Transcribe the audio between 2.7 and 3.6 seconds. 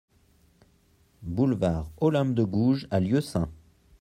à Lieusaint